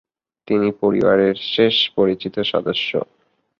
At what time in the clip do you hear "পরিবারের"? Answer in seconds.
0.81-1.35